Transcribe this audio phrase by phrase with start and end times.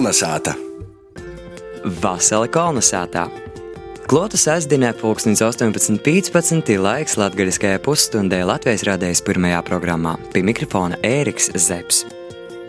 [0.00, 0.54] Kolnesāta!
[2.00, 3.26] Vasara kolonizētā.
[4.08, 6.70] Klota sestdienā, pulkstenis 18.15.
[6.80, 12.08] laiks latgaļiskajai pusstundai Latvijas radējas pirmajā programmā pie mikrofona Ēriks Zepsi.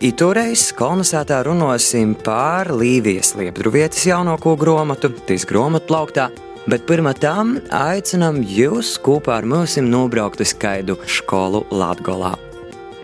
[0.04, 6.27] Itūreiz kolonizētā runāsim par Līvijas liepdruvietas jaunāko gromatu, tis gromatu plauktā,
[6.68, 12.36] bet pirmā tam aicinam jūs kopā ar mums nobraukt uz skaidu skolu Latgolā.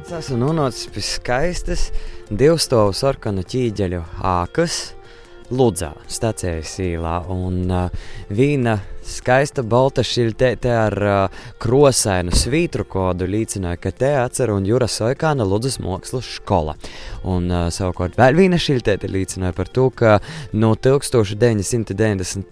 [0.04, 1.88] Es esmu nonācis pie skaistas
[2.30, 4.78] divstāvu sarkanu ķīģeļu ākas
[5.48, 7.22] Ludzā, stācijas īlā.
[7.32, 8.74] Un uh, vīna
[9.08, 11.30] skaista balta šiltēte ar uh,
[11.62, 16.76] krosainu svītru kodu liecināja, ka te atcer un Jūra Soikāna Ludzas mākslas skola.
[17.28, 20.20] Un uh, savukārt vēl viena šiltēte liecināja par to, ka
[20.54, 22.44] no 1991.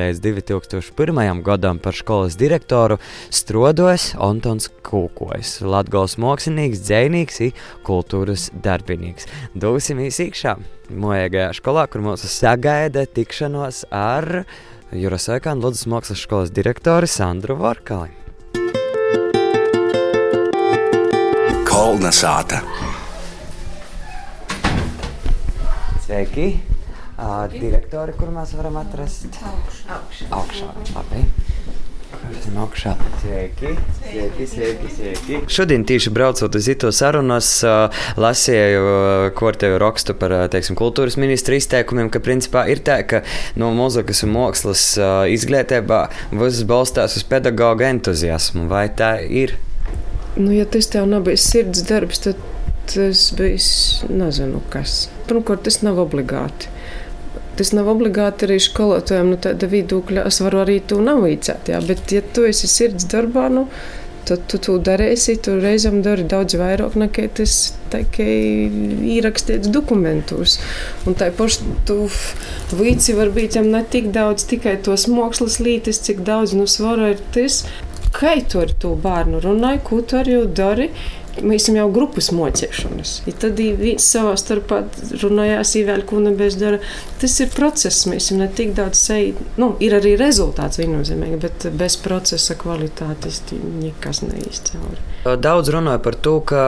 [0.00, 1.42] līdz 2001.
[1.46, 2.96] gadam par skolas direktoru
[3.28, 7.52] strodojas Antons Kūkojs, Latgals mākslinieks, dzēnīgs un
[7.86, 9.28] kultūras darbinīgs.
[9.54, 10.56] Dosimies iekšā!
[10.88, 14.46] Mojagajā skolā, kur mums sagaida tikšanos ar
[14.88, 18.08] Jūras Ekāna Ludus mākslas skolas direktori Sandru Varkali.
[21.68, 22.62] Kolna sāta!
[26.06, 26.48] Sveiki!
[27.18, 29.28] Uh, direktori, kur mēs varam atrast?
[29.44, 30.32] Augšā.
[30.32, 30.72] Augšā.
[30.96, 31.26] Labi.
[32.18, 33.70] Sveiki,
[34.02, 35.38] sveiki, sveiki, sveiki.
[35.50, 37.50] Šodien tieši braucot uz Ito sarunas,
[38.18, 43.22] lasīju uh, kortēju rakstu par teiksim, kultūras ministra izteikumiem, ka principā ir tā, ka
[43.60, 44.84] no mūzikas un mākslas
[45.34, 46.00] izglītībā
[46.34, 48.66] viss balstās uz pedagoģa entuziasmu.
[48.70, 49.54] Vai tā ir?
[50.36, 52.42] Nu, ja tas tev nav bijis sirds darbs, tad
[52.88, 53.70] tas bijis
[54.10, 55.06] nezinu kas.
[55.28, 56.70] Pirmkārt, tas nav obligāti.
[57.58, 60.26] Tas nav obligāti arī skolotājiem, nu, tāda viedokļa.
[60.30, 63.66] Es varu arī to nav īcēt, jā, bet, ja tu esi sirds darbā, nu,
[64.28, 65.36] tad tu to darīsi.
[65.42, 67.56] Tu reizēm dari daudz vairāk nekā tas
[67.94, 70.58] ierakstīts dokumentos.
[71.08, 71.98] Un tā paša tu
[72.78, 77.22] vīci var būt ne tik daudz tikai tos mākslas lītis, cik daudz nu svara ir
[77.34, 77.62] tas.
[78.14, 80.88] Kā tu ar to bērnu runāji, ko tu ar jau dari?
[81.46, 83.14] Mēs jau grupas mocīšanas.
[83.28, 84.82] Ja tad viens savā starpā
[85.22, 86.80] runājās, īvēl, ko nebēs dara.
[87.20, 88.06] Tas ir process.
[88.10, 89.38] Mēs jau ne tik daudz sejam.
[89.60, 95.02] Nu, ir arī rezultāts viennozīmīgi, bet bez procesa kvalitātes nekas neizcauri.
[95.42, 96.62] Daudz runāja par to, ka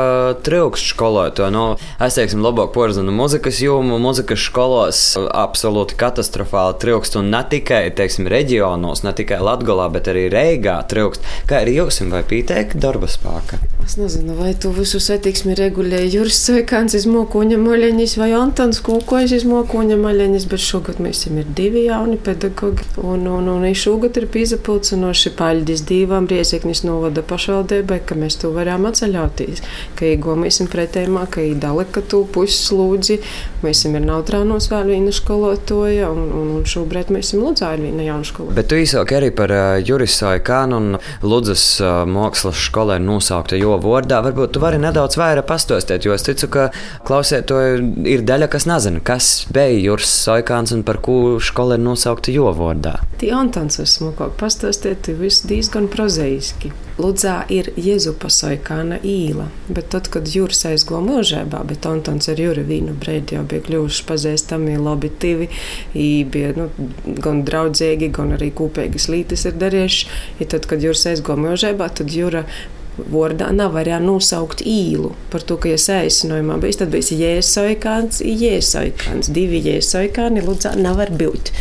[0.44, 1.52] trūkst skolotāju.
[1.54, 1.64] Nu,
[2.02, 4.00] es teiksim, labāk porzinu muzikas jomu.
[4.02, 7.18] Muzikas skolos absolūti katastrofāli trūkst.
[7.20, 11.26] Un ne tikai teiksim, reģionos, ne tikai Latvijā, bet arī Reigā trūkst.
[11.50, 13.60] Kā ir jums, vai pieteikti darba spēka?
[13.84, 19.96] Es nezinu, vai tu visu satiksmi regulē Juris Cveikāns izmokoņa maļaņas vai Antons Kūkoņš izmokoņa
[19.98, 22.84] maļaņas, bet šogad mēs ir divi jauni pedagogi.
[23.00, 28.86] Un, un, un, šogad ir pīzapulcinoši paļģis divām riezeknis novada pašvaldībai, ka mēs to varam
[28.90, 29.64] atceļauties,
[29.98, 33.18] ka iegomīsim pretējumā, ka īdaleka tu puses lūdzi,
[33.64, 38.06] mēs ir nautrānos vēl viena skolotoja, un, un, un šobrīd mēs ir Ludzā ir viena
[38.06, 38.60] jauna skolotoja.
[38.60, 43.78] Bet tu īsāk arī par uh, Juris Cveikānu un Ludzas uh, mākslas skolē nosaukta jo
[43.82, 44.20] vārdā.
[44.24, 46.68] Varbūt tu vari nedaudz vairāk pastāstīt, jo es ticu, ka
[47.08, 52.34] klausētoji ir daļa, kas nezina, kas bija Juris Soikāns un par ko skola ir nosaukta
[52.34, 52.98] jo vārdā.
[53.20, 56.72] Tie Antons ir smukāk pastāstīt, viss diezgan prozaiski.
[57.00, 62.64] Ludzā ir Jēzupa Soikāna īla, bet tad, kad Juris aizgoja mūžībā, bet Antons ar Juri
[62.68, 65.48] vīnu brēdi jau bija kļuvuši pazīstami, labi tivi,
[65.94, 66.68] bija nu,
[67.24, 70.12] gan draudzīgi, gan arī kūpīgas lītis ir darījuši.
[70.42, 72.44] Ja tad, kad Juris aizgoja mūžībā, tad Jura
[72.98, 75.12] vārdā nav arī nosaukt īlu.
[75.32, 81.12] Par to, ka, ja saīsinājumā bijis, tad bijis jēsoikāns, jēsoikāns, divi jēsoikāni, lūdzā nav var
[81.14, 81.52] būt.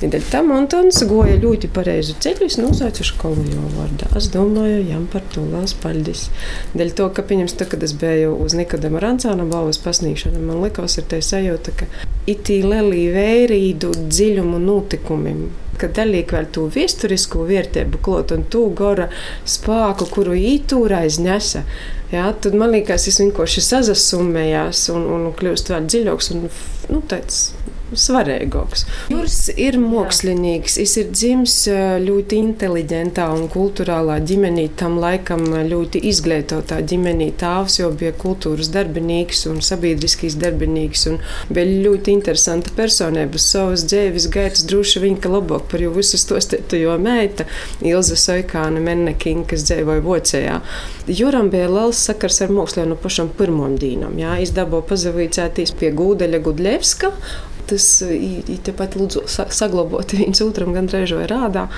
[0.00, 4.10] Tad tam Antons goja ļoti pareizu ceļu, es nosaucu skolu jau vārdā.
[4.18, 6.28] Es domāju, jām par to liels paldies.
[6.74, 10.98] Dēļ to, ka, pieņems, tā, kad es biju uz Nikodama Rancāna balvas pasniegšanu, man likās
[10.98, 11.90] ir tā sajūta, ka
[12.28, 15.46] itī lelī vērīdu dziļumu notikumiem
[15.80, 19.08] ka dalīk vēl to vēsturisko vērtību klāt un to gara
[19.48, 21.64] spēku, kuru ītūra aiznesa.
[22.12, 27.50] Jā, tad man liekas, es vienkārši sazasumējās un, un kļūst vēl dziļāks un nu, tāds
[27.96, 28.84] svarīgāks.
[29.12, 31.56] Juris ir mākslinieks, viņš ir dzimis
[32.04, 37.30] ļoti inteliģentā un kultūrālā ģimenī, tam laikam ļoti izglītotā ģimenī.
[37.40, 41.20] Tēvs jau bija kultūras darbinīgs un sabiedriskīs darbinīgs un
[41.52, 43.40] bija ļoti interesanta personība.
[43.42, 47.46] Savas dzīves gaitas droši vien ka labāk par jau visu stostētu, jo meita
[47.84, 50.60] Ilza Soikāna Mennekina, kas dzīvoja Vocējā.
[51.08, 54.18] Juram bija liels sakars ar mākslu no pašam pirmam dīnam.
[54.20, 57.12] Jā, izdabo pazavīcēties pie Gūdeļa Gudļevska
[57.68, 57.86] tas
[58.66, 61.68] tepat lūdzu saglabāt viens otram gan reizē rādā.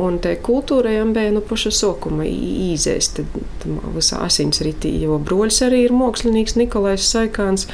[0.00, 3.22] Un te kultūrai bija no nu, paša sākuma īzēst
[3.96, 7.68] visā asinsritī, jo broļs arī ir mākslinieks Nikolais Saikāns.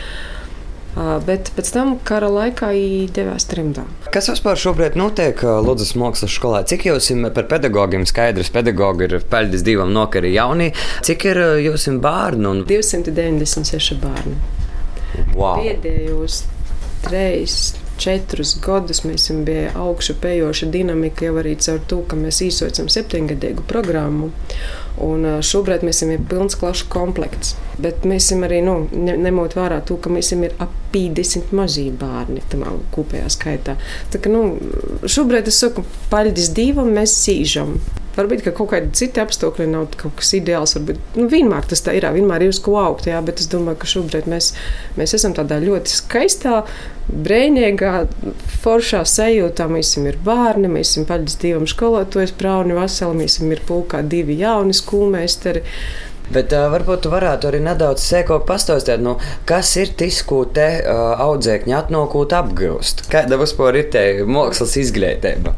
[0.96, 3.82] Bet pēc tam kara laikā viņi devās trimdā.
[4.14, 6.62] Kas vispār šobrīd notiek Ludus mākslas skolā?
[6.64, 8.48] Cik jūs par pedagogiem skaidrs?
[8.54, 10.70] Pedagogi ir peļģis divam nokari jauni.
[11.04, 12.48] Cik ir jūs bērnu?
[12.48, 12.64] Un...
[12.70, 14.38] 296 bērni.
[15.36, 15.60] Wow.
[15.60, 16.46] Pēdējos
[17.08, 23.64] treis četrus gadus mēs bijām augšupējoša dinamika jau arī caur to, ka mēs īsojam septiņgadīgu
[23.70, 24.30] programmu.
[25.06, 27.54] Un šobrīd mēs esam pilns klašu komplekts.
[27.82, 32.44] Bet mēs esam arī nu, ņemot vērā to, ka mēs esam ap 50 mazie bērni
[32.52, 33.76] tajā kopējā skaitā.
[34.12, 34.56] Tā kā, nu,
[35.04, 37.76] šobrīd es saku, paļģis divam mēs sīžam.
[38.16, 40.72] Varbūt kaut kādi citi apstākļi nav kaut kas ideāls.
[40.78, 43.08] Varbūt, nu, vienmēr tas tā ir, vienmēr ir uz ko augt.
[43.10, 44.52] Jā, bet es domāju, ka šobrīd mēs,
[44.96, 46.62] mēs esam tādā ļoti skaistā,
[47.12, 47.92] brīvīgā,
[48.64, 49.68] foršā sajūtā.
[49.72, 54.76] Mēs esam bērni, mēs esam paļģis divam skolotājiem, brauni veseli, mēs esam pulkā divi jauni
[54.76, 55.64] skolmeistari.
[56.32, 59.14] Bet uh, varbūt tu varētu arī nedaudz sēkāk pastāstīt, nu,
[59.46, 63.04] kas ir tas, ko te uh, audzēkņi atnokūt apgūst.
[63.12, 65.54] Kāda vispār ir te mākslas izglītība?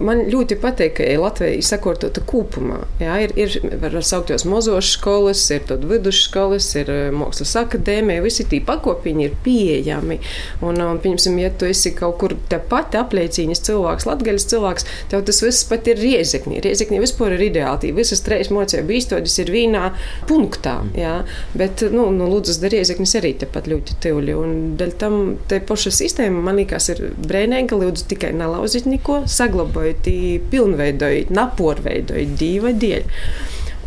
[0.00, 2.78] Man ļoti patīk, ka Latvija ir sakārtota kopumā.
[3.02, 8.22] Jā, ir, ir var saukties mozošas skolas, ir vidusskolas, ir eh, mākslas akadēmija.
[8.24, 10.16] Visi tie pakopiņi ir pieejami.
[10.64, 15.42] Un, un piemēram, ja tu esi kaut kur tepat apliecīnis cilvēks, latgaļas cilvēks, tev tas
[15.44, 16.62] viss pat ir riezekņi.
[16.64, 17.92] Riezekņi vispār ir ideāli.
[17.96, 19.90] Visas trejas mocību īstoģis ir vienā
[20.30, 20.78] punktā.
[20.96, 21.18] Jā.
[21.52, 24.38] Bet, nu, nu Lūdzas da riezeknis arī tepat ļoti tevļi.
[24.40, 25.20] Un dēļ tam
[25.50, 32.38] te paša sistēma, man liekas, ir brēnēga, lūdzu tikai nelauzīt neko, saglabāt apkopoti, pilnveidojot, naporveidojot
[32.38, 33.10] divu dēļ.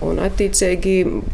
[0.05, 0.91] Un, attiecīgi,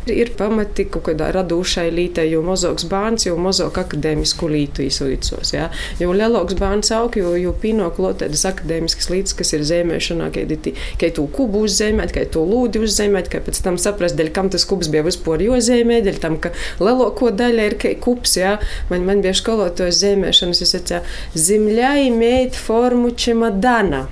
[0.08, 5.52] ir pamati kaut kādā radošai lītei, jo mazāks bērns jau mazāk akadēmisku lītu izlīdzos.
[5.52, 5.66] Ja?
[6.00, 11.28] Jo lielāks bērns aug, jo, jo pienākot tādas akadēmiskas lītas, kas ir zēmēšanā, ka tu
[11.36, 15.04] kubu uzzēmēt, ka tu lūdi uzzēmēt, ka pēc tam saprast, dēļ kam tas kubs bija
[15.10, 18.40] vispār jozēmē, dēļ tam, ka lielāko daļu ir kups.
[18.40, 18.56] Ja?
[18.88, 21.04] Man, man bija skolotājas zēmēšanas, es teicu,
[21.36, 24.06] zemļā imēt formu čemadana.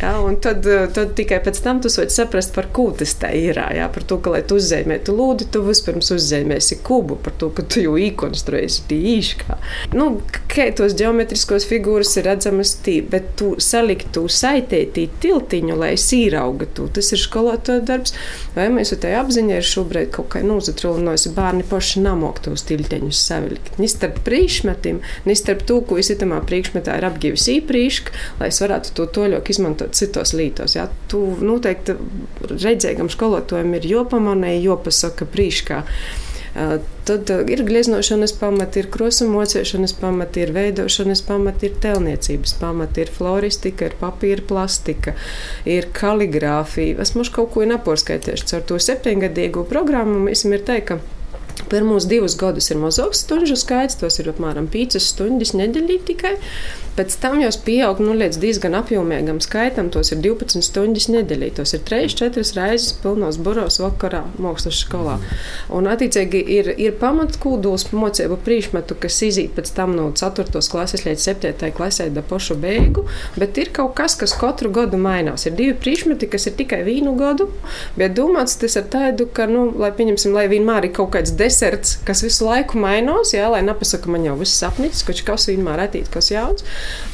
[0.00, 3.58] Ja, un tad, eh, tad tikai pēc tam tu vari saprast, par ko tas ir.
[3.74, 7.62] Ja, par to, ka, lai tu uzzīmētu lūdi, tu vispirms uzzīmēsi kubu, par to, ka
[7.62, 9.58] tu jau īkonstruēsi tīškā.
[9.94, 10.20] Nu,
[10.50, 16.88] kā tos geometriskos figūras ir redzamas tī, bet tu saliktu saitētī tiltiņu, lai es īraugatu.
[16.94, 18.14] Tas ir skolotāja darbs.
[18.56, 23.22] Vai mēs ar tai apziņā ir šobrīd kaut kā nozatrulinojusi bērni paši namok tos tiltiņus
[23.28, 23.78] savilkt.
[23.78, 28.60] Ni starp priekšmetiem, ni starp to, ko es itamā priekšmetā ir apgivis īprīšk, lai es
[28.62, 30.76] varētu to toļok izmantot citos lītos.
[30.78, 30.88] Ja?
[31.10, 31.96] Tu noteikti
[32.50, 35.82] redzēgam skolotājiem ir jopamanē, jopasaka prīškā.
[37.04, 43.88] Tad ir gleznošanas pamati, ir krosumocēšanas pamati, ir veidošanas pamati, ir telniecības pamati, ir floristika,
[43.88, 45.16] ir papīra plastika,
[45.66, 47.00] ir kaligrāfija.
[47.02, 50.28] Esmu kaut ko neporskaitījuši ar to septiņgadīgo programmu.
[50.28, 51.00] Mēs ir teikt, ka
[51.72, 56.34] Pirmos divus gadus ir mazāks stundu skaits, tos ir apmēram 5 stundas nedēļā tikai.
[56.94, 61.48] Pēc tam jau pieaug nu, līdz diezgan apjomīgam skaitam, tos ir 12 stundas nedēļā.
[61.56, 65.16] Tos ir 3-4 reizes pilnos buros vakarā mākslas skolā.
[65.74, 70.62] Un, attiecīgi, ir, ir pamatkūduls mocību priekšmetu, kas izīt pēc tam no 4.
[70.70, 71.72] klases līdz 7.
[71.74, 75.48] klasē da pašu beigu, bet ir kaut kas, kas katru gadu mainās.
[75.48, 77.48] Ir divi priekšmeti, kas ir tikai vienu gadu,
[77.98, 81.98] bet domāts tas ar tādu, ka, nu, lai pieņemsim, lai vienmēr ir kaut kāds deserts,
[82.06, 86.10] kas visu laiku mainās, jā, lai nepasaka, man jau viss sapnis, ka kas vienmēr atīt,
[86.12, 86.64] kas jauns.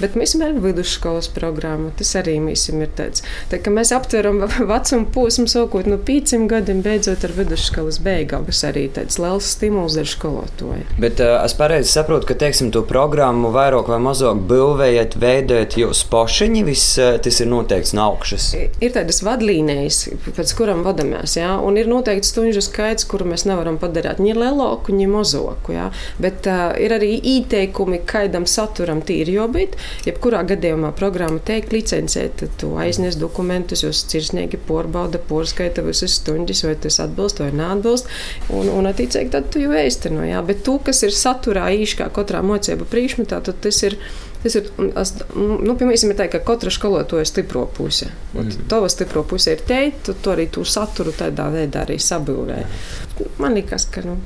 [0.00, 1.92] Bet mēs esam vidusskolas programma.
[1.98, 3.24] Tas arī mēs ir tāds.
[3.50, 4.42] Tā kā mēs aptveram
[4.72, 9.98] vecumu posmu, sākot no pīciem gadiem, beidzot ar vidusskolas beigām, kas arī tāds liels stimuls
[10.00, 10.86] ar skolotāju.
[11.02, 16.04] Bet uh, es pareizi saprotu, ka, teiksim, to programmu vairāk vai mazāk būvējat, veidojat jūs
[16.10, 18.50] pošiņi, viss tas ir noteikts no augšas.
[18.80, 23.76] Ir tādas vadlīnijas, pēc kurām vadāmies, jā, un ir noteikti stundu skaits, kuru mēs nevaram
[23.80, 25.90] padarīt ni lielāku, ni mazoku, jā.
[26.22, 29.76] Bet uh, ir arī ieteikumi, kādam saturam tīri šobrīd.
[30.06, 36.76] Jebkurā gadījumā programma teikt licencēt, tu aiznes dokumentus, jūs cirsnieki porbauda, porskaita visas stundas, vai
[36.80, 38.10] tas atbilst vai neatbilst.
[38.54, 40.24] Un, un attiecīgi tad tu jau īsteno.
[40.28, 40.42] Jā.
[40.46, 43.98] Bet tu, kas ir saturā īškā katrā mocību priekšmetā, tad tas ir.
[44.40, 48.08] Tas ir, nu, piemēram, tā, ka katra skolotāja stipro puse.
[48.32, 48.66] Mm.
[48.72, 52.60] Tava stipro puse ir te, tu, tu arī tu saturu tādā veidā arī sabūvē.
[53.42, 54.04] Man liekas, ka.
[54.06, 54.16] Nu,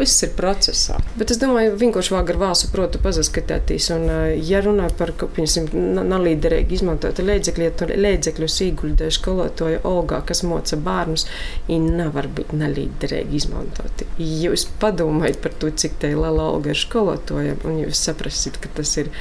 [0.00, 0.96] Viss ir procesā.
[1.20, 3.90] Bet es domāju, vienkārši vāga ar vāsu protu pazaskatētīs.
[3.92, 4.06] Un,
[4.48, 10.78] ja runā par, piemēram, nalīderīgi izmantot līdzekļu, ja tur līdzekļus ieguldē skolotāja Olgā, kas moca
[10.80, 11.26] bērnus,
[11.68, 14.08] viņi nevar būt nalīderīgi izmantoti.
[14.16, 18.96] Jūs padomājiet par to, cik te liela alga ir skolotājiem, un jūs saprasit, ka tas
[19.02, 19.12] ir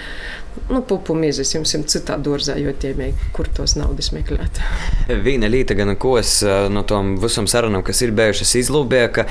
[0.70, 2.94] nu, pupu mizas jums ir citā dārzā, jo tie
[3.36, 4.60] kur tos naudas meklēt.
[5.25, 9.25] Viena lieta, gan ko es no tom visam sarunam, kas ir bijušas izlūbē, ka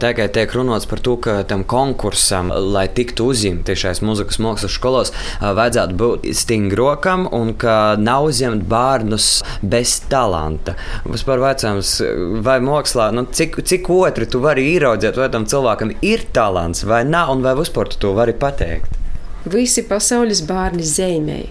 [0.00, 4.76] tā kā tiek runāts par to, ka tam konkursam, lai tiktu uzņemti šais muzikas mākslas
[4.78, 9.30] skolos, vajadzētu būt stingrokam un ka nav uzņemt bērnus
[9.62, 10.76] bez talanta.
[11.08, 11.96] Vispār vecums,
[12.44, 17.04] vai mākslā, nu, cik, cik otri tu vari ieraudzīt, vai tam cilvēkam ir talants vai
[17.08, 18.97] nav, un vai vispār tu to vari pateikt?
[19.46, 21.50] Visi pasaules bērni zīmēji.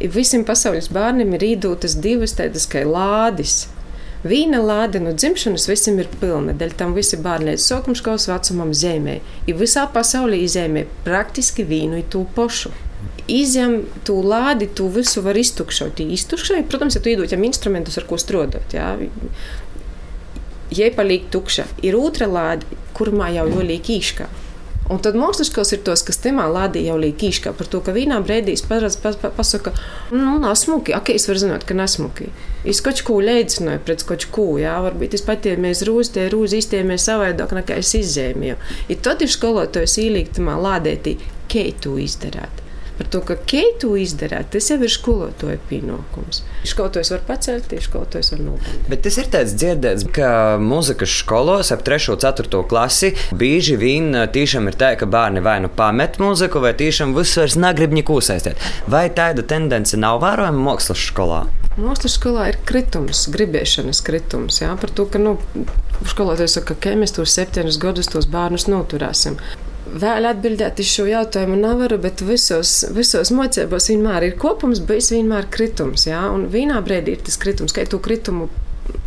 [0.00, 3.68] Visiem pasaules bērniem ir īdūtas divas tādas kā lādes.
[4.24, 9.20] Vīna lāde no dzimšanas visam ir pilna, dēļ tam visi bērni līdz sokumškaus vecumam zīmē.
[9.48, 12.72] Ir visā pasaulē izēmē praktiski vīnu i tū pošu.
[13.30, 16.02] Izņem to lādi, tu visu var iztukšot.
[16.02, 18.74] Iztukšot, protams, ja tu iedod viņam instrumentus, ar ko strādāt.
[18.76, 18.92] Ja?
[20.74, 24.28] Ja paliek tukša, ir otra lāde, kurmā jau jolīk īškā.
[24.90, 28.56] Un tad mākslinieks ir tos, kas temā lādīja jau īškā par to, ka vienā brīdī
[28.66, 29.72] paredz, pas, pas, pasaka,
[30.10, 32.30] nu, nesmuki, ak, es varu zināt, ka nesmuki.
[32.66, 36.26] Es kaut ko leicināju pret kaut ko, jā, varbūt es pat, ja mēs rūs, tie
[36.32, 38.58] rūs iztiemies savādāk, nekā es izēmēju.
[38.90, 41.20] Ir tad ir skolotājs īlīgt tamā lādētī,
[41.50, 42.59] kei tu izdarāt.
[43.00, 46.42] Par to, ka keitu izdarīt, tas jau ir skolotāja pienākums.
[46.68, 48.82] Skolotājs var pacelt, skolotājs var nopelnīt.
[48.92, 52.10] Bet tas ir tāds dzirdēts, ka mūzikas skolos ap 3.
[52.12, 52.60] un 4.
[52.68, 57.56] klasi bieži vien tiešām ir tā, ka bērni vai nu pamet mūziku, vai tiešām vairs
[57.56, 58.60] negrib neko saistīt.
[58.92, 61.46] Vai tāda tendence nav vērojama mākslas skolā?
[61.80, 64.60] Mākslas skolā ir kritums, gribēšanas kritums.
[64.60, 65.38] Jā, par to, ka nu,
[66.04, 69.40] skolotājs saka, ka mēs tos septiņus gadus tos bērnus noturēsim.
[69.90, 75.48] Vēl atbildēt uz šo jautājumu nevaru, bet visos, visos mocībos vienmēr ir kopums, bijis vienmēr
[75.50, 76.06] kritums.
[76.06, 76.26] Jā?
[76.30, 78.50] Un vienā brīdī ir tas kritums, ka tu kritumu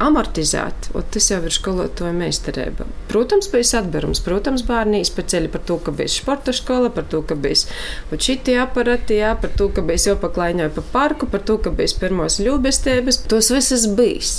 [0.04, 2.88] amortizēt, un tas jau ir skolotāja meistarība.
[3.10, 7.38] Protams, bija atbērums, protams, bērni izpeceļ par to, ka bija sporta skola, par to, ka
[7.40, 11.74] bija šitie aparati, jā, par to, ka bija jau paklaiņoja pa parku, par to, ka
[11.76, 13.24] bija pirmos ļūbestības.
[13.32, 14.36] Tos visas bijis.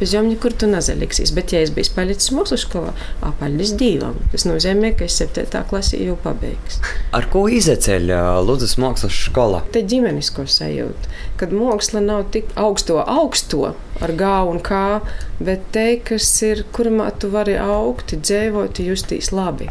[0.00, 1.32] Jām nekur tu nezaliksies.
[1.36, 2.92] Bet, ja es biju palicis mūsu skolā,
[3.24, 5.46] apaļģis divam, tas nozīmē, ka es 7.
[5.70, 6.82] klasī jau pabeigšu.
[7.16, 8.12] Ar ko izceļ
[8.46, 9.62] Lūdzes mākslas skola?
[9.72, 13.72] Te ģimenisko sajūtu, kad māksla nav tik augsto, augsto
[14.04, 15.00] ar gāvu un kā,
[15.40, 19.70] bet te, kas ir, kurmā tu vari augt, dzīvot, justies labi.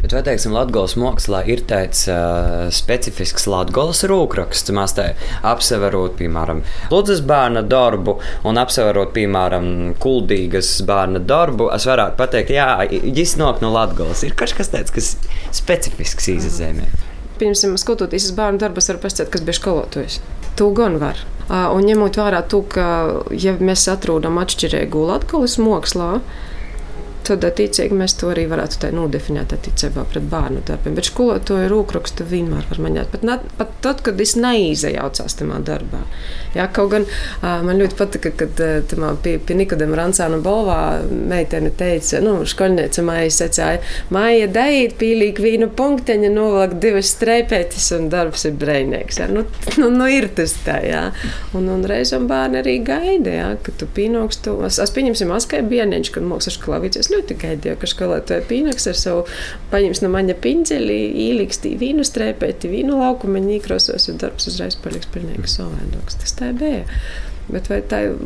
[0.00, 5.04] Bet vai teiksim, Latvijas mākslā ir tāds uh, specifisks Latvijas rūkraksts, mēs te
[5.46, 8.16] apseverot, piemēram, Ludzas bērna darbu
[8.48, 9.66] un apseverot, piemēram,
[10.02, 14.24] kuldīgas bērna darbu, es varētu pateikt, jā, viņš nāk no Latvijas.
[14.26, 15.14] Ir kaut kas tāds, kas
[15.54, 16.88] specifisks izzemē.
[17.38, 20.18] Pirmsim, skatoties uz bērnu darbu, var pastāstīt, kas bija skolotājs.
[20.58, 21.20] To gan var.
[21.52, 22.86] Un ņemot vērā to, ka,
[23.34, 26.10] ja mēs atrodam atšķirīgu Latvijas mākslā,
[27.26, 30.96] tad attiecīgi mēs to arī varētu nodefinēt attiecībā pret bērnu darbiem.
[30.98, 33.10] Bet skolotāju rūkrakstu vienmēr var maņāt.
[33.12, 36.02] Pat, ne, pat tad, kad es neizjaucās tajā darbā.
[36.56, 37.06] Jā, kaut gan
[37.42, 38.60] man ļoti patika, kad
[38.90, 43.80] tamā, pie, pie Nikodama Rancāna balvā meitene teica, nu, skolniece Maija secāja,
[44.12, 49.20] Maija daiet pīlīgi vīnu punkteņa, novelk divas streipētis un darbs ir breinīgs.
[49.32, 49.46] Nu,
[49.78, 51.04] nu, nu, ir tas tā, jā.
[51.56, 54.58] Un, un reizēm bērni arī gaida, jā, ka tu pienākstu.
[54.68, 56.52] Es, es pieņemsim, askai bieneņš, kad mūsu
[57.12, 59.24] skolāvīcies ļoti gaidīju, ka skolotāja pīnaks ar savu
[59.70, 65.48] paņems no maņa piņģeli, īlikstī vīnu strēpēti, vīnu laukumu, nīkrosos, un darbs uzreiz paliks pilnīgi
[65.48, 66.18] savādāks.
[66.20, 66.84] Tas tā bija.
[67.50, 68.18] Bet vai tā ir?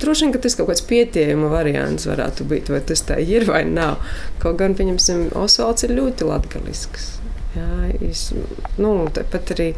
[0.00, 3.64] Droši vien, ka tas kaut kāds pietiekama variants varētu būt, vai tas tā ir vai
[3.66, 3.98] nav.
[4.40, 7.16] Kaut gan, pieņemsim, Osvalds ir ļoti latgalisks.
[7.56, 7.66] Jā,
[8.06, 8.28] es,
[8.78, 9.72] nu, tāpat arī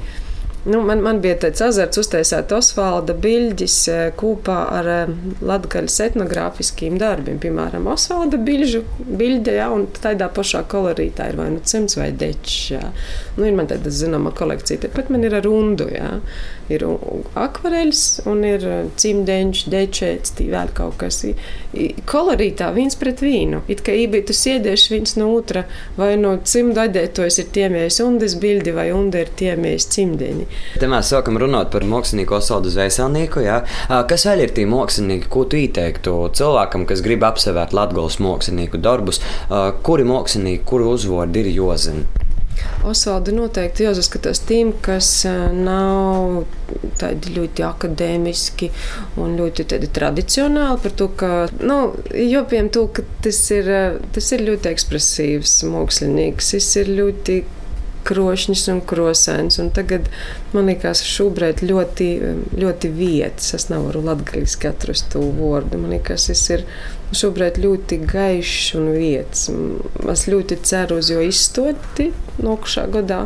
[0.64, 7.00] Nu, man, man bija tāds azarts uztaisīt Osvalda biļģis eh, kopā ar eh, latgaļas etnogrāfiskiem
[7.02, 7.40] darbiem.
[7.42, 12.58] Piemēram, Osvalda biļžu, biļģe, ja, un tādā pašā kolorītā ir vai nu cimds vai dečs.
[12.76, 12.84] Ja.
[13.34, 15.90] Nu, ir man tāda zināma kolekcija, tāpat man ir ar rundu.
[15.90, 16.14] Ja.
[16.72, 16.84] Ir
[17.36, 21.20] akvareļs un ir eh, cimdeņš, dečēts, tī vēl kaut kas.
[22.08, 23.62] Kolorītā viens pret vīnu.
[23.72, 25.64] It kā ībītu siedieši viens no otra,
[25.98, 30.48] vai no cimda adētojas ir tiemies undes bildi vai unde ir tiemies cimdeņi.
[30.80, 33.44] Te mēs sākam runāt par mākslinieku Osvaldu Zvēselnieku.
[33.44, 33.62] Jā.
[34.08, 39.22] Kas vēl ir tie mākslinieki, ko tu ieteiktu cilvēkam, kas grib apsevērt latgāles mākslinieku darbus?
[39.86, 42.30] Kuri mākslinieki, kuru uzvārdi ir jozina?
[42.86, 45.08] Osvaldu noteikti jāsaskatās tiem, kas
[45.54, 46.42] nav
[46.98, 48.70] tādi ļoti akadēmiski
[49.22, 51.32] un ļoti tradicionāli par to, ka,
[51.62, 51.78] nu,
[52.18, 53.70] jo piem to, ka tas ir,
[54.14, 57.42] tas ir ļoti ekspresīvs mākslinieks, tas ir ļoti
[58.06, 59.58] krošņs un krosēns.
[59.62, 60.08] Un tagad
[60.54, 62.08] man liekas, šobrīd ļoti,
[62.58, 63.52] ļoti vietas.
[63.58, 65.80] Es nevaru latviešu atrast to vārdu.
[65.82, 66.66] Man liekas, tas ir
[67.16, 69.48] šobrīd ļoti gaišs un vietas.
[70.12, 72.10] Es ļoti ceru uz jo izstoti
[72.42, 73.24] nākošā gadā.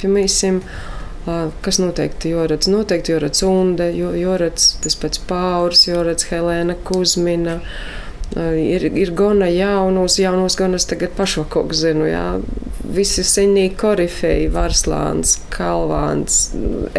[0.00, 0.62] Piemēram,
[1.64, 7.60] kas noteikti jāredz, noteikti jāredz Unde, jāredz tas pats Pauls, jāredz Helēna Kuzmina.
[8.30, 12.26] Ir, ir gana jaunus, jaunus gan es tagad pašu kaut zinu, jā.
[12.90, 16.38] Visi senie korifeji, Varslāns, Kalvāns,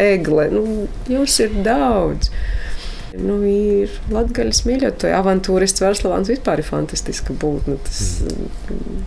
[0.00, 0.64] Egle, nu,
[1.08, 2.30] jūs ir daudz.
[3.12, 7.76] Nu, ir latgaļas mīļotāji, avantūrists Varslavāns vispār ir fantastiska būtne.
[7.84, 9.02] Tas, mm.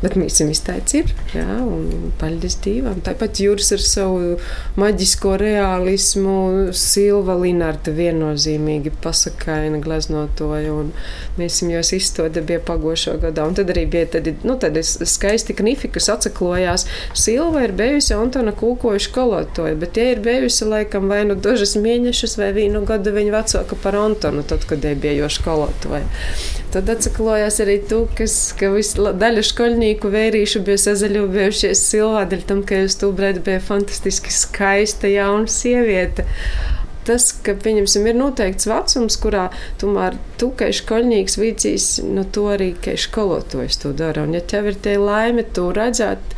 [0.00, 3.02] Bet mīsim izteic ir, jā, un paļģis dīvam.
[3.04, 4.38] Tāpat Jūras ar savu
[4.80, 6.36] maģisko realismu,
[6.76, 10.94] Silva Linarta viennozīmīgi pasakaina gleznotoja, un
[11.36, 13.44] mīsim jos izstoda bija pagošo gadā.
[13.44, 16.86] Un tad arī bija tad, nu, tad skaisti knifi, kas atsaklojās.
[17.12, 22.38] Silva ir bijusi Antona Kūkoša kolotoja, bet tie ir bijusi laikam vai nu dažas mēnešus
[22.40, 26.06] vai vienu gadu viņa vecā vecāka par Antonu, tad, kad bija jau skolotāja.
[26.70, 32.98] Tad atsaklojās arī to, kas, ka daļa skolnieku vērīšu bija sazaļojušies silvādeļ tam, ka jūs
[33.00, 36.26] tūbrēd bija fantastiski skaista jauna sieviete
[37.10, 39.48] tas, ka pieņemsim, ir noteikts vecums, kurā
[39.80, 44.26] tomēr tu, kā skolnieks, vicīs, nu, to arī kā skolotājs to dara.
[44.28, 46.36] Un, ja tev ir tie laime, to redzēt,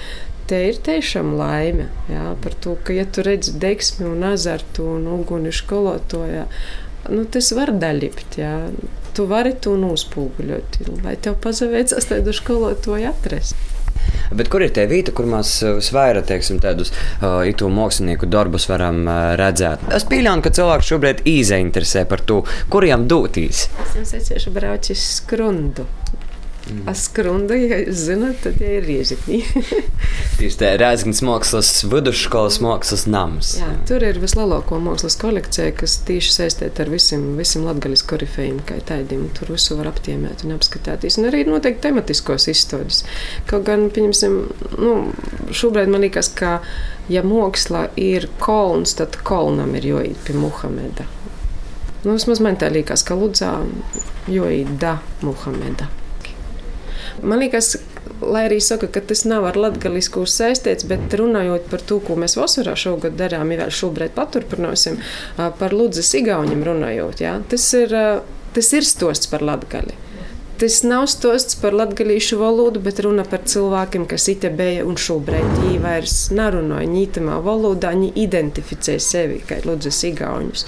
[0.48, 1.88] te ir tiešām laime.
[2.12, 6.46] Jā, par to, ka, ja tu redzi deksmi un azartu un uguni skolotājā,
[7.10, 8.38] nu, tas var daļipt.
[8.40, 8.54] Jā.
[9.12, 13.72] Tu vari to nospūguļot, lai tev pazaveicas tādu skolotāju atrast.
[14.32, 18.66] Bet kur ir tā vieta, kur mēs uh, vairāk teiksim, tādus uh, itu mākslinieku darbus
[18.70, 19.84] varam uh, redzēt?
[19.92, 22.40] Es pieļauju, ka cilvēks šobrīd īzainteresē par to,
[22.72, 23.66] kuriem doties.
[23.84, 25.86] Es jums secēšu braucis skrundu.
[26.62, 26.84] Mm.
[26.92, 29.38] Askrunda, ja jūs zināt, tad ja ir riežikņi.
[30.38, 33.56] Tieši tā Rēzgans mākslas vidusskolas mākslas nams.
[33.58, 38.78] Jā, tur ir vislielāko mākslas kolekcija, kas tieši saistīta ar visiem, visiem latgaļas korifejiem, kā
[38.86, 39.24] tādiem.
[39.34, 41.18] Tur visu var aptiemēt un apskatīties.
[41.18, 43.02] Un arī noteikti tematiskos izstādes.
[43.50, 44.36] Kaut gan, pieņemsim,
[44.78, 44.92] nu,
[45.50, 46.60] šobrīd man liekas, ka,
[47.10, 51.08] ja māksla ir kolns, tad kolnam ir jāiet pie Muhameda.
[52.02, 53.56] Nu, vismaz man tā liekas, ka Ludzā
[54.30, 55.90] jāiet da Muhameda.
[57.20, 57.74] Man liekas,
[58.24, 62.38] lai arī saka, ka tas nav ar latgalisku saistīts, bet runājot par to, ko mēs
[62.38, 65.00] vasarā šogad darām, ja vēl šobrīd paturpināsim,
[65.36, 67.92] par Ludzas igauņiem runājot, jā, tas ir,
[68.56, 69.98] tas ir stosts par latgali.
[70.62, 75.56] Tas nav stosts par latviešu valodu, bet runa par cilvēkiem, kas ite bija un šobrīd
[75.58, 80.62] viņi vairs nerunāja ņītamā valodā, viņi identificē sevi kā Ludzas igauņus.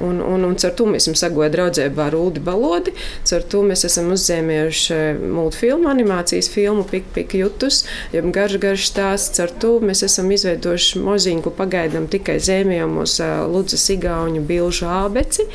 [0.00, 2.94] Un, un, un ar to mēs esam sagojuši draudzībā ar Ulu Balodi.
[3.32, 7.82] Ar to mēs esam uzzīmējuši multfilmu, animācijas filmu Pik, Pik, Jutus,
[8.14, 9.42] jeb garš, garš stāsts.
[9.42, 13.18] Ar to mēs esam izveidojuši moziņu pagaidām tikai zēmējamos
[13.52, 15.48] Ludzas Igauņu bilžu ābeci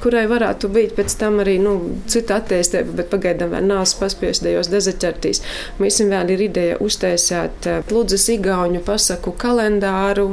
[0.00, 1.74] kurai varētu būt pēc tam arī nu,
[2.10, 5.42] cita attīstība, bet pagaidām vēl nav paspiestajos dezaķertīs.
[5.80, 10.28] Mēs vēl ir ideja uztaisīt Ludzas Igauņu pasaku kalendāru,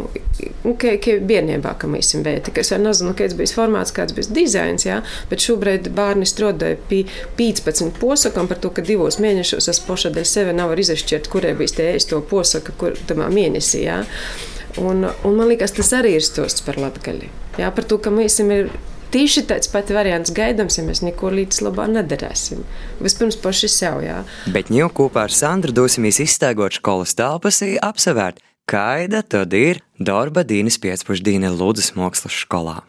[0.64, 4.16] nu, ka, ka bērnībā, ka mēs vēti, ka es vēl nezinu, kāds bijis formāts, kāds
[4.16, 7.04] bijis dizains, jā, bet šobrīd bērni strādāja pie
[7.40, 11.78] 15 posakam par to, ka divos mēnešos es poša dēļ sevi nevaru izšķirt, kurai bijis
[11.78, 14.04] tie ēsto posaka, kur tamā mēnesī, jā.
[14.78, 17.32] Un, un man liekas, tas arī ir stosts par latgali.
[17.58, 18.54] Jā, par to, ka mēs esam
[19.08, 22.66] Tieši tāds pats variants gaidāms, ja mēs neko līdz labā nedarīsim.
[23.00, 24.18] Vispirms paši sev, jā.
[24.52, 30.76] Bet jau kopā ar Sandru dosimies izstaigot skolas telpas, apsevērt, kāda tad ir darba Dīnes
[30.84, 32.82] piecpušdīne Lūdzes mākslas skolā.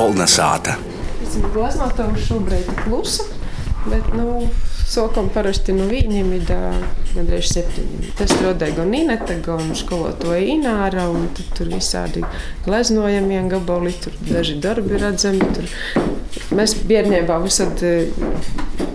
[0.00, 0.78] Kolna sāta.
[1.20, 3.26] Es esmu glaznotāju šobrīd klusa,
[3.84, 4.46] bet, nu,
[4.90, 6.48] Sokam parasti no viņiem ir
[7.14, 8.14] gandrīz septiņi.
[8.18, 11.06] Tas rodēja gan Ineta, gan skolotāja Ināra,
[11.54, 12.24] tur visādi
[12.66, 15.52] gleznojamie gabali, tur daži darbi redzami.
[15.54, 15.70] Tur.
[16.58, 17.78] Mēs bērnībā visad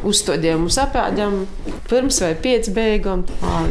[0.06, 1.46] uzstādījām, apēdām
[1.90, 3.24] pirms vai pēc beigām.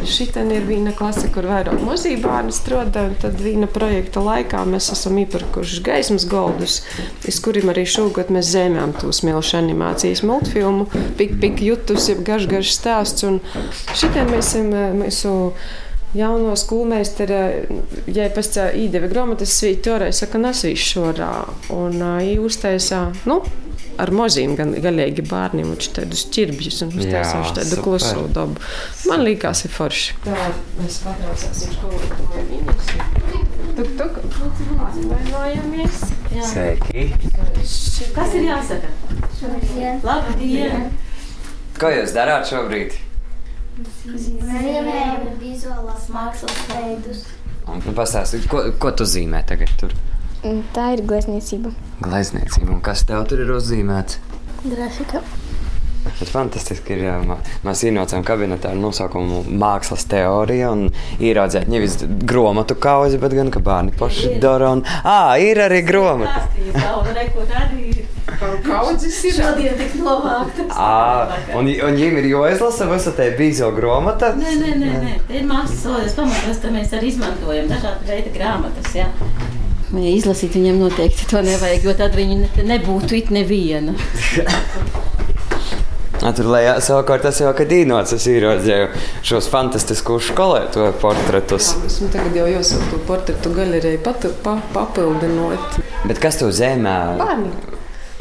[0.08, 3.06] Šī ir viena klase, kur vairāk mazie bērni strādā.
[3.22, 6.80] Tad viena projekta laikā mēs esam iepirkuši gaismas goldus,
[7.28, 12.50] iz kuriem arī šogad mēs zēmējām to smilšu animācijas multfilmu, pik, pik jutus, jeb garš,
[12.50, 13.26] garš stāsts.
[13.28, 13.40] Un
[13.92, 14.70] šitien mēs esam
[15.02, 15.34] mūsu
[16.14, 17.42] jauno skolmeistaru,
[18.14, 21.34] ja pēc tam īdeva grāmatas svītu, toreiz saka, nesīšu šorā.
[21.74, 23.40] Un uh, uztaisā, nu,
[24.00, 28.62] ar maziem gan galīgi bērniem, un tādus ķirbjus, un uztaisīšu tādu klusu dabu.
[29.10, 30.18] Man liekas, ir forši.
[30.26, 30.48] Tā,
[30.80, 32.92] mēs patraucāsim skolotāju viņus.
[33.74, 34.20] Tuk, tuk,
[34.86, 36.04] atvainojamies.
[36.52, 37.08] Sveiki!
[38.14, 38.92] Kas ir jāsaka?
[40.04, 40.92] Labdien!
[41.74, 42.94] Ko jūs darāt šobrīd?
[44.06, 47.24] Zīmējam vizuālās mākslas veidus.
[47.66, 49.94] Un pastāstiet, ko, ko tu zīmē tagad tur?
[50.76, 51.72] Tā ir glezniecība.
[52.04, 52.68] Glezniecība.
[52.76, 54.20] Un kas tev tur ir uzzīmēts?
[54.68, 55.24] Grafika.
[56.04, 57.14] Bet fantastiski ir, ja
[57.64, 61.96] mēs ienācām kabinetā ar nosaukumu Mākslas teorija un ieraudzījām nevis
[62.28, 64.74] grāmatu kauzi, bet gan ka bērni paši dara.
[64.76, 66.44] Un, à, ir arī grāmata.
[68.64, 69.36] Kaudzes ir.
[69.38, 70.66] Šodien tik novākta.
[70.70, 74.34] À, un, un viņiem ir jāizlasa visa tā bīzo grāmata.
[74.38, 75.16] Nē, nē, nē, nē.
[75.28, 78.92] Te ir mākslas solis pamatos, ka mēs arī izmantojam dažādu veidu grāmatas.
[78.96, 79.08] Jā.
[79.94, 83.94] Ja izlasīt viņam noteikti to nevajag, jo tad viņi ne, nebūtu it neviena.
[86.24, 88.86] Tur lejā savukārt tas jau, kad īnots es ieraudzēju
[89.28, 91.74] šos fantastiskos skolētoju portretus.
[91.84, 95.76] Esmu tagad jau jāsaka to portretu galeriju pat, pa, papildinot.
[96.08, 96.96] Bet kas to zemē?
[97.20, 97.52] Bērni.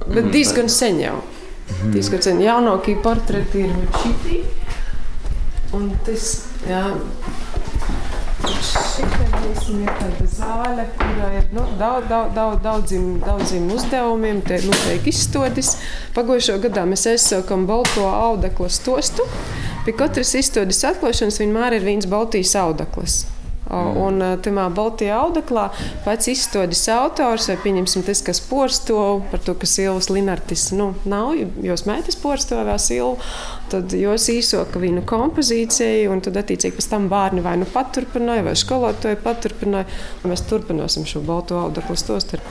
[0.09, 1.15] Bet diezgan sen jau.
[1.93, 2.43] Diezgan sen.
[2.43, 4.41] Jaunākie portreti ir šitī.
[5.73, 6.27] Un tas,
[6.67, 6.83] jā.
[8.43, 14.41] Šitiem ir tāda zāle, kurā ir nu, daudz, daudz, daudz, daudziem, daudziem uzdevumiem.
[14.47, 15.75] Te nu, tiek izstādes.
[16.17, 19.27] Pagājušā gadā mēs aizsākām balto audeklu stostu.
[19.87, 23.23] Pie katras izstādes atklāšanas vienmēr ir viens baltijas audekls.
[23.71, 25.69] Un tajā Baltijā audeklā
[26.03, 28.97] pats izstādes autors, vai pieņemsim tas, kas porsto
[29.31, 31.31] par to, ka Silvas Linartis nu, nav,
[31.63, 33.15] jos meitas porsto vēl Silvu,
[33.71, 38.57] tad jos īsoka viņu kompozīciju, un tad attiecīgi pēc tam bērni vai nu paturpināja, vai
[38.59, 39.87] skolotāji paturpināja.
[40.27, 42.41] Mēs turpināsim šo Balto audeklu stostu.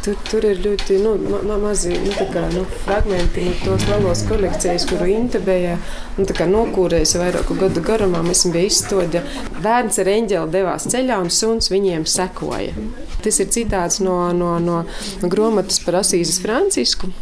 [0.00, 4.22] Tur, tur ir ļoti nu, ma ma mazi nu, kā, nu, fragmenti no tos lielos
[4.30, 5.74] kolekcijas, kuru intebēja
[6.16, 8.22] nu, nokūrējis vairāku gadu garumā.
[8.24, 9.24] Mēs bijām izstāde.
[9.60, 12.72] Bērns ar eņģeli devās ceļā un suns viņiem sekoja.
[13.20, 14.84] Tas ir citāts no, no, no
[15.20, 17.12] grāmatas par Asīzes Francisku.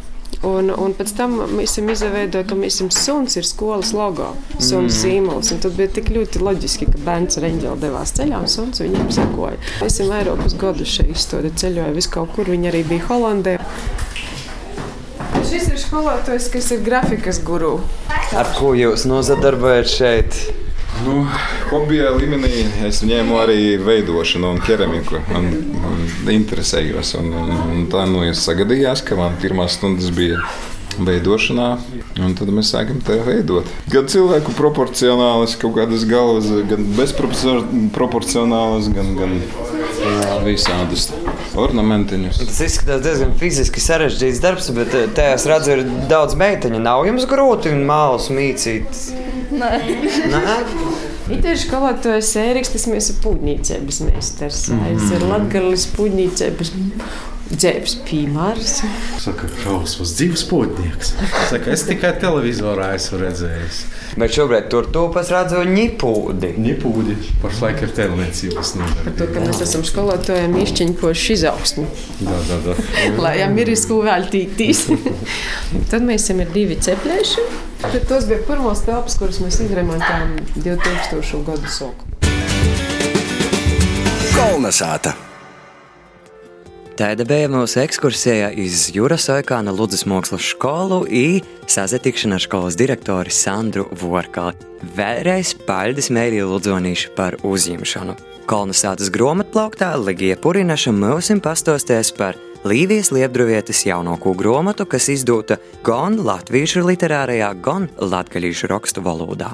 [0.46, 4.28] Un, un pēc tam mēs izveidojām, ka mēs esam suns, ir skolas logo,
[4.60, 4.98] suns mm.
[5.00, 5.50] zīmols.
[5.64, 9.58] Tad bija tik ļoti loģiski, ka bērns ar eņģeli devās ceļā un suns viņam sekoja.
[9.80, 13.56] Mēs esam vairākus gadus šeit izstādi ceļojuši, vis kaut kur viņi arī bija Holandē.
[15.48, 17.78] Šis ir skolotājs, kas ir grafikas guru.
[18.38, 20.40] Ar ko jūs nozadarbojat šeit?
[21.04, 21.20] Nu,
[21.70, 25.20] hobija līmenī es ņēmu arī veidošanu un keramiku.
[25.30, 25.46] Man,
[25.84, 27.14] man interesējos.
[27.20, 30.42] Un, un, un tā nu es sagadījās, ka man pirmās stundas bija
[30.98, 31.68] veidošanā,
[32.24, 33.68] un tad mēs sākam to veidot.
[33.92, 41.08] Gan cilvēku proporcionālas, kaut kādas galvas, gan bezproporcionālas, gan, gan jā, visādus
[41.58, 42.42] ornamentiņus.
[42.42, 46.82] Tas izskatās diezgan fiziski sarežģīts darbs, bet eh, tajā es redzu, ir daudz meiteņu.
[46.82, 49.27] Nav jums grūti un mākslinieks mīcīt.
[49.52, 49.72] Nē.
[50.32, 50.58] Nē?
[51.38, 54.62] Itēž skolotājs Ēriks, tas mēs ir pūģnīcības meistars.
[54.72, 54.94] Mm.
[54.94, 56.72] Es ir latgalis pūģnīcības
[57.48, 58.74] dzēbs piemērs.
[59.22, 61.14] Saka, šausmas dzīves potnieks.
[61.48, 63.78] Saka, es tikai televizorā esmu redzējis.
[64.20, 66.52] Bet šobrīd tur tūpas redzu ņipūdi.
[66.64, 69.06] Ņipūdi pašlaik ir tēlniecības nodarbība.
[69.06, 71.86] Par to, ka mēs esam skolotājiem izšķiņkoši izaugsmi.
[72.20, 72.76] Da, da, da.
[73.20, 74.86] Lai jām ir izko veltītīs.
[75.92, 77.48] Tad mēs esam ir divi ceplēši.
[77.78, 81.44] Tad tos bija pirmos telpas, kuras mēs izremontējām 2000.
[81.46, 82.16] gadu sākumā.
[84.34, 85.14] Kolnesāta!
[86.98, 93.30] Tāda bija mūsu ekskursija iz Jūras Oikāna Ludzas mākslas skolu un sazatikšana ar skolas direktori
[93.30, 94.58] Sandru Vorkali.
[94.98, 98.18] Vēlreiz paldies Mērija Ludzonīša par uzņemšanu.
[98.50, 102.34] Kolnesātas grāmatplauktā Ligija Purinaša mūsim pastosties par
[102.66, 109.52] Līvijas Liepdruvietes jaunāko grāmatu, kas izdota gan latviešu literārajā, gan latgaļīšu rakstu valodā.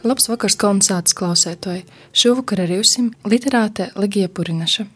[0.00, 1.84] Labs vakars, kolonizācijas klausētāji!
[2.16, 2.96] Šovakar arī jums
[3.28, 4.86] literāte Ligija Purinaša.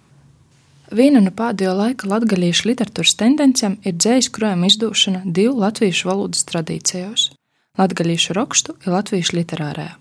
[0.96, 7.34] Viena no pēdējo laika latgaļiešu literatūras tendencēm ir dzējas krājuma izdūšana divu latviešu valodas tradīcijos-
[7.80, 9.92] latgaļiešu rakstu un latviešu literārajā.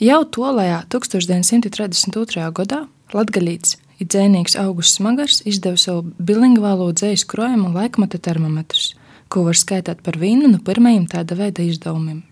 [0.00, 2.52] Jau tolajā 1932.
[2.52, 8.94] gadā latgaļīts ir dzēnieks Augusts Smagars izdeva savu bilingvālo dzējas krājumu laikmata termometrus,
[9.28, 12.22] ko var skaitīt par vienu no pirmajiem tāda veida izdevumiem.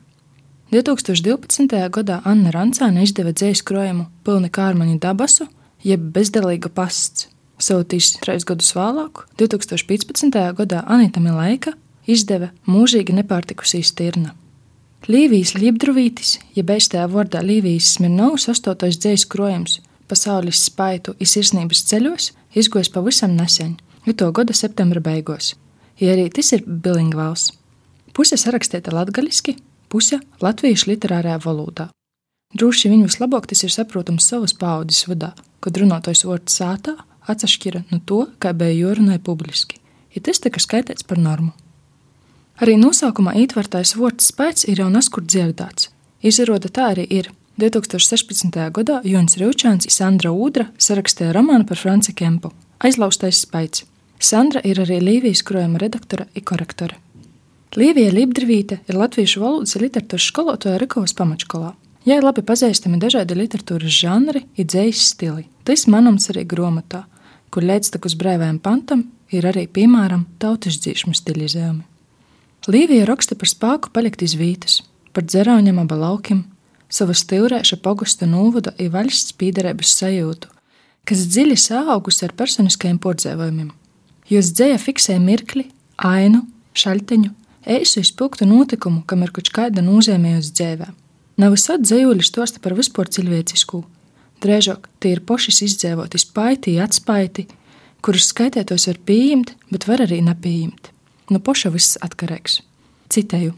[0.72, 1.68] 2012.
[1.92, 5.48] gadā Anna Rancāne izdeva dzējas krājumu Pilni kārmaņa dabasu,
[5.85, 7.28] jeb bezdelīga pasts
[7.59, 10.37] Sūtīs trīs gadus vēlāk, 2015.
[10.61, 11.72] gadā Anita Milēka
[12.07, 14.37] izdeva mūžīgi nepārtikusī stirna.
[15.11, 22.33] Līvijas Liebdruvītis, ja beigtajā vārdā Līvijas Smirnovs astotais dzējas krojums pasaules spaitu un sirsnības ceļos
[22.59, 25.55] izgojis pavisam nesen, jo to gada septembra beigās.
[26.01, 27.51] Ja arī tas ir bilingvāls.
[28.14, 29.57] Puse sarakstīta latgaļiski,
[29.88, 31.88] puse latviešu literārajā valodā.
[32.57, 36.97] Droši vien vislabāk tas ir saprotams savas paudzes vadā, kad runātais vārds sātā
[37.29, 39.77] atšķira no to, kā bija jārunāja publiski,
[40.14, 41.53] ja tas tika skaitīts par normu.
[42.59, 45.92] Arī nosaukumā ietvertais vārds spēks ir jau neskur dzirdēts.
[46.27, 47.29] Izrāda tā arī ir.
[47.59, 48.55] 2016.
[48.71, 52.53] gadā Jons Raučāns un Sandra Udra sarakstīja romānu par Franci Kempu-
[52.87, 53.85] Aizlaustais spēks.
[54.21, 56.94] Sandra ir arī Līvijas krojuma redaktore un korektore.
[57.77, 61.75] Līvija Libdrvīte ir latviešu valodas un literatūras skolotāja Rikovas pamatskolā.
[62.05, 65.44] Jai labi pazīstami dažādi literatūras žanri un dzējas stili.
[65.64, 67.05] Tas manums arī grāmatā
[67.51, 71.85] kur līdztekus brīvajam pantam ir arī, piemēram, tautas dzīsmu stilizējumi.
[72.68, 74.83] Līvija raksta par spēku palikt iz vītas,
[75.16, 76.44] par dzerauņam aba laukim,
[76.88, 80.48] savu stilrēša pogusta nūvada i valsts pīderības sajūtu,
[81.09, 83.70] kas dziļi saaugusi ar personiskajiem pordzēvojumiem.
[84.29, 85.68] Jūs dzēja fiksē mirkli,
[86.05, 86.42] ainu,
[86.77, 87.31] šalteņu,
[87.68, 90.88] eisu izpilgtu notikumu, kam ir kaut kāda nozīmē uz dzēvē.
[91.38, 93.85] Nav visādi dzējuļi stosta par vispār cilvēcisku.
[94.42, 97.46] Drēžāk tie ir pošas izdzēvoti spaiti, atspaiti,
[98.03, 100.92] kurus skaitētos var pieņemt, bet var arī nepieņemt.
[101.33, 102.61] No poša viss atkarīgs.
[103.12, 103.55] Citēju: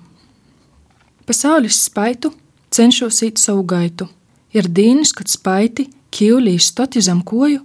[1.26, 2.32] Pasaules spaitu
[2.80, 4.08] cenšos īt savu gaitu.
[4.56, 7.60] Ir dīnis, kad spaiti, kīlīs stoti zem koju,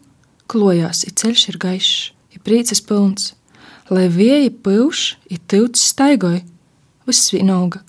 [0.52, 1.94] klojās, ir ceļš ir gaišs,
[2.36, 3.32] ir prieces pilns,
[3.90, 6.42] lai vieji pūš, ir tilts staigoj,
[7.08, 7.82] viss vienalga.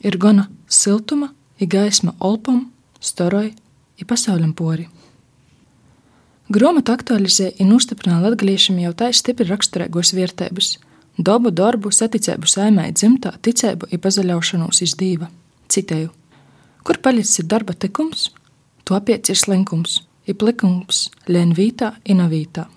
[0.00, 2.66] Ir gana siltuma, ir gaisma olpam,
[3.00, 3.52] storoj,
[4.00, 4.88] ir pasaulim pori.
[6.52, 10.76] Grāmatu aktualizēja un nostiprināja latgaliešiem jau tā stipri raksturīgos vērtības-
[11.28, 15.28] dabu, darbu, saticību saimē, dzimtā, ticību un pazaļaušanos iz dīva.
[15.68, 16.10] Citēju:
[16.86, 18.28] Kur palicis ir darba tikums,
[18.86, 22.68] to apiet ir slinkums, ir plikums, lēn vītā, inavītā.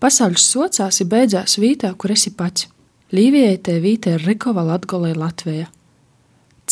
[0.00, 2.70] Pasaules sociās ir beidzās vītā, kur esi pats.
[3.12, 5.66] Līvijai te vītē ir Rikova Latgolē Latvija.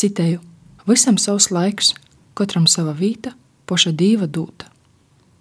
[0.01, 0.41] Citēju:
[0.89, 1.93] Visam savs laiks,
[2.39, 3.35] katram sava vīta,
[3.69, 4.71] poša dīva dūta.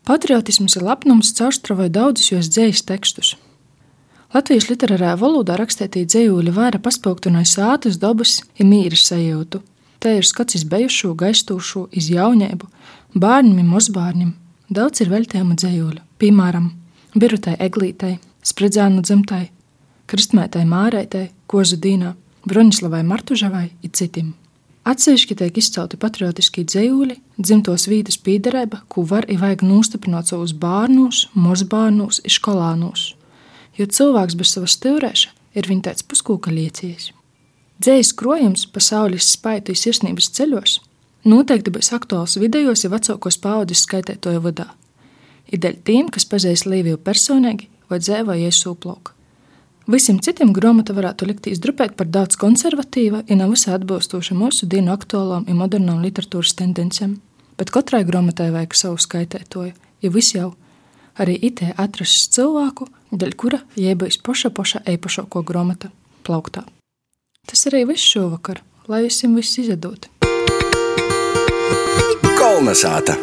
[0.03, 3.32] Patriotisms ir lepnums, caurstravoja daudzus jos dzējas tekstus.
[4.36, 9.63] Latvijas literārā valodā rakstītī dzējuļi vaira paspilgtinoja sātas dabas un mīras sajūtu.
[9.99, 12.69] Te ir skats iz bejušo, gaistūšo, iz jaunību,
[13.17, 14.33] bērniem un mazbērniem.
[14.69, 16.71] Daudz ir veltījuma dzējuļu, piemēram,
[17.17, 19.47] Birutai Eglītei, Spridzēnu dzimtai,
[20.07, 22.13] Kristmētai Mārētai, Kozu Dīnā,
[22.47, 24.36] Broņislavai Martužavai un citiem.
[24.88, 31.25] Atsevišķi tiek izcelti patriotiski dzējuļi, dzimtos vītas pīderība, ko var un vajag nostiprināt savus bērnus,
[31.36, 33.10] mazbērnus, skolānus.
[33.75, 37.12] Jo cilvēks bez savas stūrēša ir viņa tāds puskūka liecījis.
[37.78, 40.80] Dzējas krojums pasaules spaitu un sirsnības ceļos
[41.30, 44.72] noteikti būs aktuāls vidējos un vecākos paudzes skaitētoju vadā.
[45.54, 49.13] Ideļ tiem, kas pazīst Līviju personīgi vai dzēvoja iesūplauku.
[49.88, 54.92] Visiem citiem grāmata varētu likties drupēt par daudz konservatīva, ja nav visai atbilstoša mūsu dienu
[54.92, 57.13] aktuālām un modernām literatūras tendencēm.
[57.58, 60.50] Bet katrai grāmatai vajag savu skaitētoju, jo viss jau
[61.18, 65.94] arī itē atrasts cilvēku, dēļ kura jēbais poša poša eipašāko grāmata
[66.28, 66.66] plauktā.
[67.47, 68.60] Tas arī viss šovakar,
[68.91, 70.10] lai visiem viss izdod.
[72.38, 73.15] Kolnesāta!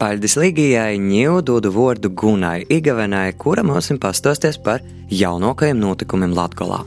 [0.00, 4.82] Paļdis Ligijai ņēmu dodu vārdu Gunai Igavenai, kura mums pastāstīs par
[5.12, 6.80] jaunākajiem notikumiem Latvijā.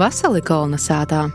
[0.00, 1.26] Vasarī kolna sētā.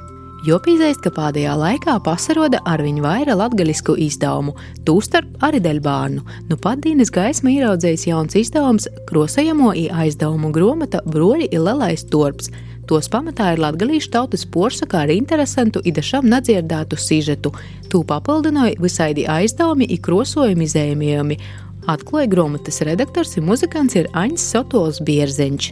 [0.47, 4.53] Jo pīzēst, ka pēdējā laikā pasaroda ar viņu vaira latgaļisku izdevumu,
[4.87, 6.23] tūstarp arī dēļ bērnu.
[6.47, 12.47] Nu pat dienas gaisma ieraudzējis jauns izdevums krosējamo i aizdevumu gromata Broļi ir Lelais Torps,
[12.89, 17.51] Tos pamatā ir latgalīšu tautas porsakā ar interesantu idešam nadzirdētu sižetu.
[17.85, 21.37] Tū papildināja visaidi aizdevumi i krosojumi zēmījumi.
[21.93, 25.69] Atklāja grāmatas redaktors un muzikants ir Aņs Sotols Bierzeņš.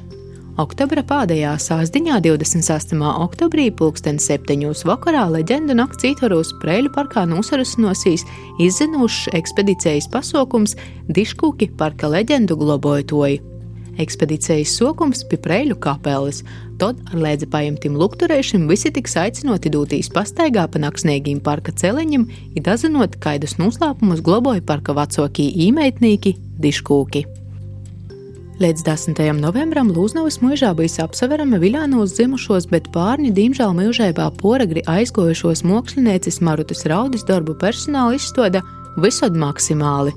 [0.62, 3.02] Oktobra pēdējā sāsdiņā 28.
[3.26, 4.70] oktobrī pulksten 7.
[4.86, 8.30] vakarā leģendu nakts ītvaros Preļu parkā nosarasinosīs
[8.62, 10.78] izzinošs ekspedīcijas pasaukums
[11.10, 13.57] Diškūki parka leģendu globojotoji.
[14.02, 16.44] Ekspedīcijas sokums pie Preļu kapeles,
[16.78, 22.66] Tad ar lēdzi paimtim lukturēšiem visi tiks aicinoti dūtīs pastaigā pa naksniegīm parka celeņiem, ir
[22.68, 27.24] dazinot, kaidus noslēpumus globoja parka vecākie īmeitnieki Diškūki.
[28.62, 29.24] Līdz 10.
[29.38, 36.86] novembrim Lūznavas mūžā bija apseverama Viļānos dzimušos, bet pārņi diemžēl mūžībā poragri aizgojušos mākslinieces Marutas
[36.90, 38.62] Raudis darbu personāla izstāda
[39.02, 40.14] visod maksimāli.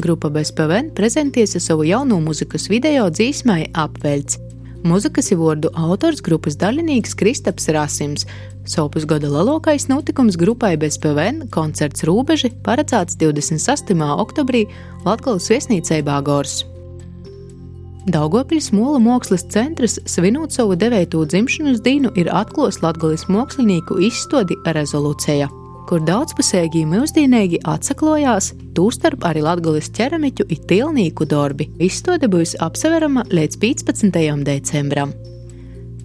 [0.00, 4.38] Grupa BSPVN prezentēs savu jauno muzikas video dzīsmai apveļts.
[4.86, 8.24] Mūzikas vārdu autors grupas dalībnieks Kristaps Rasims.
[8.64, 13.92] Sopus gada lielākais notikums grupai bez PVN koncerts Rūbeži paredzēts 26.
[14.24, 14.64] oktobrī
[15.04, 16.62] Latvijas viesnīcē Bāgors.
[18.08, 25.59] Daugopils Mola mākslas centrs svinot savu devīto dzimšanas dienu ir atklājis Latvijas mākslinieku izstādi rezolūcija
[25.88, 31.70] kur daudzpusēji mūsdienīgi atsaklojās, tūstarp arī latgulis ķeramiķu un tilnīku darbi.
[31.78, 34.20] Izstāde būs apseverama līdz 15.
[34.46, 35.14] decembram.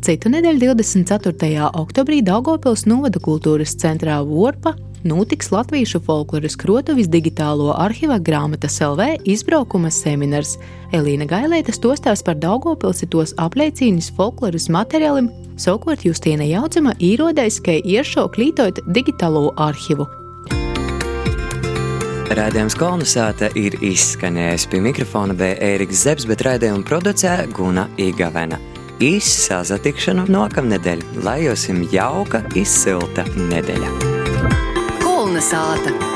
[0.05, 1.69] Citu nedēļu 24.
[1.81, 9.91] oktobrī Daugopils novada kultūras centrā Vorpa notiks Latviešu folkloras krotuvis digitālo arhīva grāmatas LV izbraukuma
[9.93, 10.57] seminārs.
[10.95, 15.29] Elīna Gailēta stostās par Daugopilsi tos apliecīnis folkloras materiālim,
[15.61, 20.09] savukārt Justīna Jaudzama īrodēs, ka iešo klītot digitālo arhīvu.
[22.35, 28.57] Radījums kolonizēta ir izskanējis pie mikrofona bija Ēriks Zepes, bet raidījumu producē Guna Igavena.
[29.03, 34.14] Īsi sazatikšanu nākamnedēļ, lai jums jauka, izsilta nedēļa.
[35.35, 36.14] Kolonizēta!